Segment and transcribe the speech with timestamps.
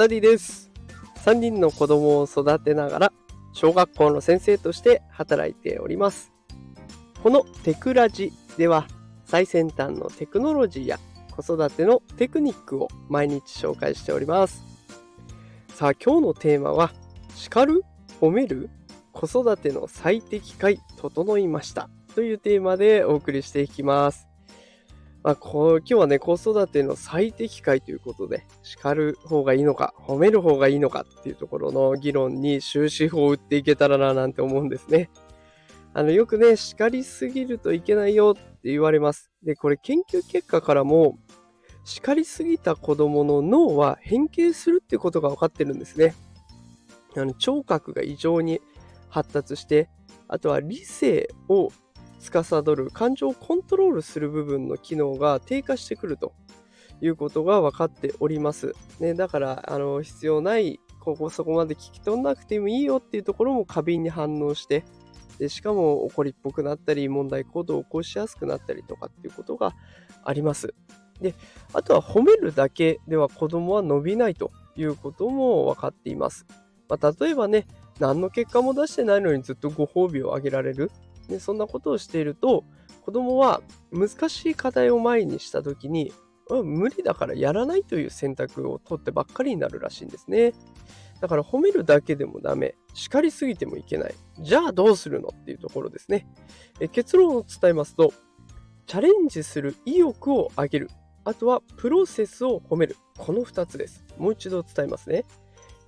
[0.00, 0.70] ダディです。
[1.26, 3.12] 3人の子供を育てながら、
[3.52, 6.32] 小学校の先生として働いております。
[7.22, 8.88] このテクラジでは、
[9.26, 10.98] 最先端のテクノロジーや
[11.36, 14.64] 子育てのテクニックを毎日紹介しております。
[15.74, 16.92] さあ、今日のテーマは、
[17.34, 17.84] 叱る
[18.22, 18.70] 褒める
[19.12, 24.29] 子育ての最適解整いましたというテーマでお送りしていきます。
[25.22, 35.10] まあ、こう今日はね、子育ての最適解ということで、叱る方がいいのか、褒める方がいいのかっていうところの議論に終止符を打っていけたらななんて思うんですね。
[35.92, 39.30] あの、よくね、叱りすぎるといけないよって言われます。
[39.42, 41.18] で、これ研究結果からも、
[41.84, 46.14] 叱りすぎた子供の脳は変形するっていうことが分かってるんですね。
[47.16, 48.60] あの聴覚が異常に
[49.08, 49.88] 発達して、
[50.28, 51.70] あとは理性を
[52.20, 56.32] 司る感情をコントロールする部分の機能が低下してくると
[57.00, 58.74] いうことが分かっております。
[59.00, 64.84] ね、だからあの必要ないここそこまで聞き取んなくてもいいよっていうところも過敏に反応して
[65.38, 69.74] でしかも怒りっぽくなったり問題行動を起こしやすくなったりとかっていうことが
[70.22, 70.74] あります。
[71.20, 71.34] で
[71.72, 76.46] あとは褒めるだけでは子供は伸びないということも分かっています。
[76.88, 77.66] まあ、例えばね
[77.98, 80.90] 何の結果も出してないのにずっとご褒美をあげられる
[81.30, 82.64] でそんなことをしていると
[83.02, 86.12] 子供は難しい課題を前にした時に
[86.64, 90.52] 無理だからやらないという選択を取ってばっかりになるらしいんですね。
[91.20, 94.14] だから褒めるだけでもダメ叱りすぎてもいけない。
[94.40, 96.26] じゃあどうするのっていうところですね。
[96.80, 98.12] え結論を伝えますと
[98.86, 100.90] チャレンジする意欲を上げる。
[101.24, 102.96] あとはプロセスを褒める。
[103.18, 104.04] この2つです。
[104.18, 105.24] もう一度伝えますね。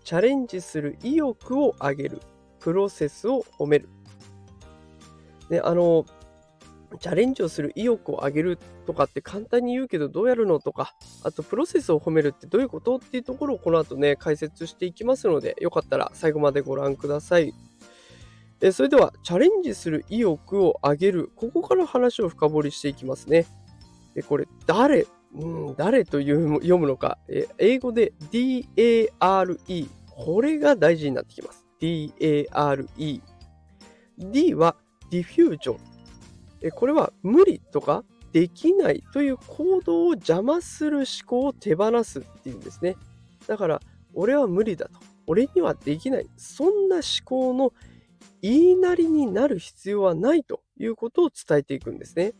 [0.05, 2.21] チャレンジする意欲を上げる。
[2.61, 3.89] プロセスを褒める。
[5.53, 6.07] ね、あの、
[7.01, 17.53] チャレンジをする意欲を上げるとかって簡単に言うけどどうやるのとか、あとプロセスを褒めるってどういうことっていうところをこの後ね、解説していきますので、よかったら最後までご覧ください。
[18.63, 21.31] えそれでは、チャレンジする意欲を上げる。
[21.37, 23.47] ここから話を深掘りしていきますね。
[24.15, 29.89] でこれ、誰、うん、誰という読むのか、え英語で DARE。
[30.09, 31.67] これが大事になってきます。
[31.81, 33.21] DARE。
[34.19, 34.77] D は
[35.13, 36.71] ディフュージョン。
[36.71, 38.03] これは無理とか
[38.33, 42.97] できないという行動を邪魔する思考を手放すっていうんですね。
[43.47, 43.81] だから、
[44.15, 44.99] 俺は無理だと。
[45.27, 46.29] 俺にはできない。
[46.39, 47.75] そんな思考の
[48.41, 52.33] 言いなりになる必要はないということを伝えていくんですね。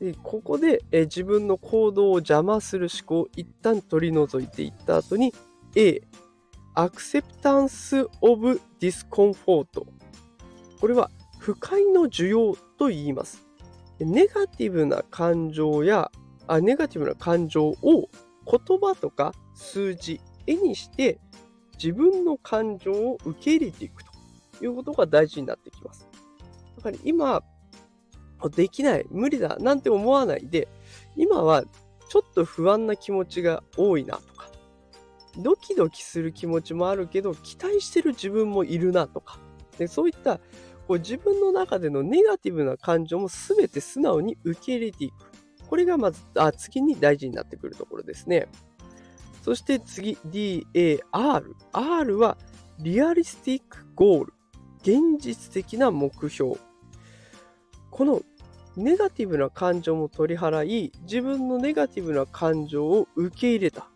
[0.00, 5.32] でここでえ自分の行動を邪魔する思考を一旦取り除いていった後に
[5.76, 6.02] A、
[6.74, 9.86] Acceptance of Discomfort。
[10.80, 11.10] これは
[11.44, 13.46] 不快の需要と言います。
[14.00, 16.10] ネガティブな感情や
[16.46, 21.18] あネガティブな感情を言葉とか数字、絵にして
[21.74, 26.08] 自分の感情を受け入れていくということが大事になってきます。
[26.76, 27.42] だから今、
[28.56, 30.66] できない、無理だなんて思わないで、
[31.14, 31.64] 今は
[32.08, 34.48] ちょっと不安な気持ちが多いなとか、
[35.36, 39.38] ドキドキする気持ちもあるけど、期待してる自分もいるなとか、
[39.76, 40.40] でそういった
[40.86, 45.14] こう自分の中でのネガティブな感情も全て素直に受け入れていく。
[45.68, 48.48] これがまずあ次に大事になってくるところですね。
[49.42, 51.44] そして次 DAR。
[51.72, 52.36] R は
[52.78, 54.32] リアリスティックゴール。
[54.82, 56.56] 現実的な目標。
[57.90, 58.22] この
[58.76, 63.88] ネガティブな感情も取り払い、自分のネガティブな感情を受け入れた。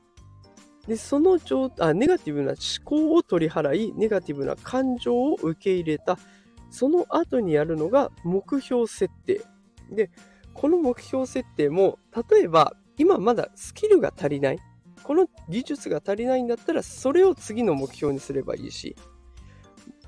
[0.87, 6.19] で、その状あネガティブな思考を取り払い、ネガティブな感情を受け入れた。
[6.71, 9.43] その後にやるのが目標設定。
[9.91, 10.11] で、
[10.55, 11.99] この目標設定も、
[12.31, 14.59] 例えば今まだスキルが足りない。
[15.03, 18.97] この技術が足りないんだったら、それを次の目標にすればいいし、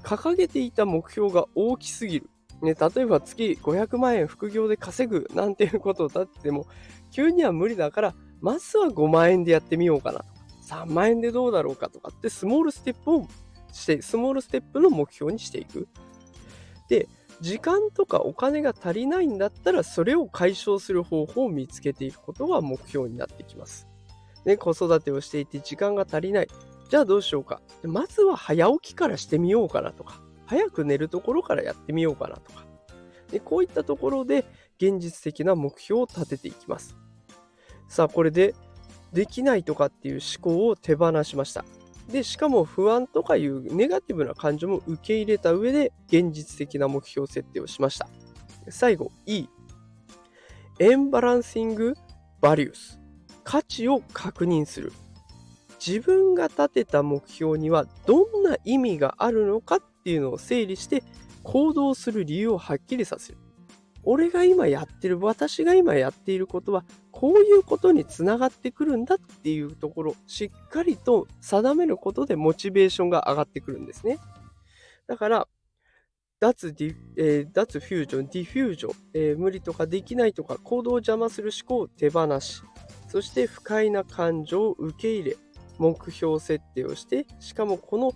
[0.02, 2.30] 掲げていた目標が大きすぎる。
[2.62, 6.66] ね、例えば月500万円副業で稼ぐなんていうことを立ってても、
[7.10, 13.26] 急には無理だから、まずは5万円でやってみようかなとか、3万円でどうだろうかとかって、スモールステップを
[13.72, 15.88] して、スモールステップの目標にしていく。
[16.90, 17.08] で
[17.40, 23.88] 時間とかお金が足りないんだったらそれを解消する方法を見つけていくことが目標になってきます。
[24.44, 26.48] ね、子育てをしていて時間が足りない。
[26.90, 27.62] じゃあどうしようか。
[27.84, 32.66] まずは早起きからしてみようかなとか、早く寝るところからやってみようかなとか。
[33.30, 34.44] でこういったところで
[34.78, 36.96] 現実的な目標を立てていきます。
[37.88, 38.54] さあこれで
[39.12, 41.64] できないとかっていう思考を手放しました。
[42.10, 48.08] で、しかも不安とかいうネガティブな感情も受け入れた上で現実的な目標設定をしました。
[48.68, 49.46] 最後、E。
[50.78, 51.94] エンバランシング
[52.40, 52.98] バリュース。
[53.44, 54.92] 価値を確認する。
[55.84, 61.02] 自分が立てた目標にはどんな意味があるのかっていうのを整理して
[61.42, 63.38] 行動する理由をはっきりさせる。
[64.02, 74.18] 俺が今やってる、私が今やっていることは、こういうことにつながってくるんだっていうところ、しっかりと定めることでモチベーションが上がってくるんですね。
[75.06, 75.48] だから、
[76.40, 82.62] 脱ディ、えー、脱フュージョン、ディフュージョン、えー、無理とかできないとか行動を邪魔する思考を手放し、
[83.08, 85.36] そして不快な感情を受け入れ、
[85.78, 88.12] 目標設定をして、しかもこの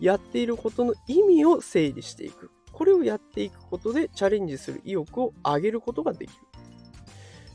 [0.00, 2.50] やっていることの意味を整理していく。
[2.78, 6.36] これをやっていくことでチャレンジする意欲を上げることができる。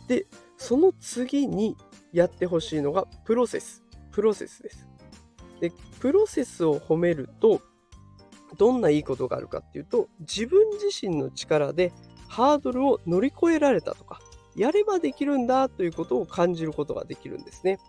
[0.09, 0.27] で、
[0.57, 1.77] その次に
[2.11, 3.85] やってほしいのがプロセス。
[4.11, 4.89] プロセスです。
[5.61, 5.71] で、
[6.01, 7.61] プロセスを褒めると、
[8.57, 11.93] どんないいことがあるかっていうと、自分自身の力で
[12.27, 14.19] ハードルを乗り越えられたとか、
[14.57, 17.79] やればできるんだということを感じることができるんですね。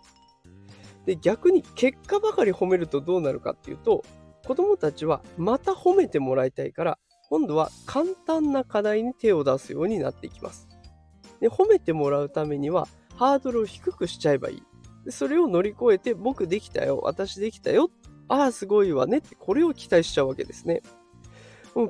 [1.05, 4.05] で、逆に結果ばかり褒めるとどうなるかっていうと、
[4.47, 6.99] 子供たちはまた褒めてもらいたいから
[7.35, 10.69] 今度は簡単な課題に手を出すようになっていきます。
[11.41, 14.63] で褒めてもらうためにはハードルを低くしちゃえばいい。
[15.03, 17.89] でそれを乗り越えて僕できたよ、私できたよ、
[18.29, 20.81] ああすごいわねってこれを期待しちゃうわけですね。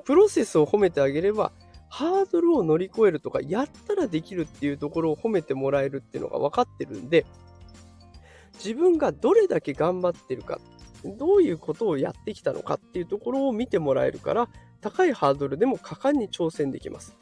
[0.04, 1.52] プロセスを褒めてあげれば
[1.90, 7.24] ハードルを乗り越えるとかやったらできるっていうところを褒めてもらえるっていうのが分かってるんで
[8.56, 10.60] 自分がどれだけ頑張ってるか
[11.06, 14.50] どういうことをやってきたのかっていうところを見てもらえるから
[14.86, 17.16] 高いハードルでも果敢に挑戦できます。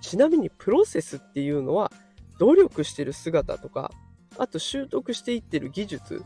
[0.00, 1.90] ちなみにプロセスっていうのは
[2.38, 3.90] 努力してる姿とか
[4.38, 6.24] あと習得していってる技術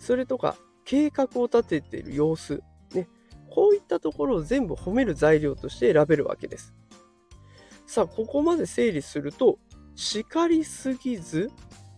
[0.00, 2.64] それとか計画を立てている様子
[2.94, 3.08] ね
[3.48, 6.74] こういったところを全部褒める材料として選べるわけです。
[7.86, 9.58] さあここまで整理すると
[9.94, 11.48] 叱りすぎず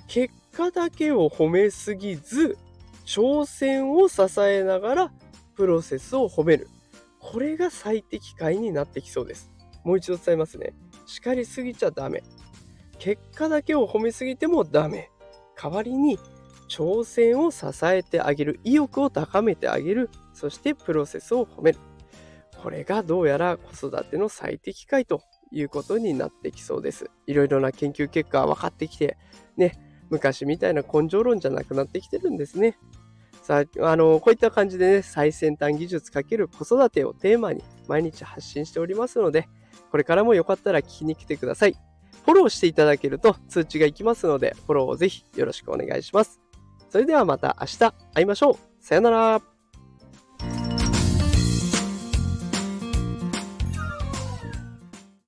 [0.09, 2.59] 結果だけを褒めすぎず
[3.06, 5.12] 挑戦を支えながら
[5.55, 6.69] プロセスを褒める
[7.25, 9.50] これが最適解になってきそうです。
[9.82, 10.75] もう一度伝えますね。
[11.06, 12.23] 叱りすぎちゃダメ。
[12.99, 15.11] 結果だけを褒めすぎてもダメ。
[15.61, 16.19] 代わりに
[16.69, 21.79] 挑戦を支えてあげる、意欲を高めてあげる、そしてプロセスを褒める。
[22.62, 27.11] これがどうやら子育ての最適解ということになってきそうです。
[27.27, 29.17] いろいろな研究結果が分かってきて、
[29.56, 29.73] ね、
[30.11, 32.77] 昔みたいな根性論じゃなくなってきてるんですね。
[33.44, 39.50] さあ、の、こういった感じでね、最先端技術×子育てをテーマに毎日発信しておりますので、
[39.91, 41.76] これからもよかったら聞きに来てください。
[42.25, 46.41] フォローしていただけると通知がいきますので、フォローをぜひよろしくお願いします。
[46.88, 47.79] それではまた明日
[48.14, 48.56] 会いましょう。
[48.81, 49.54] さよなら。